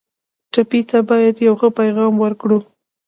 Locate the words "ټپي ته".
0.53-0.99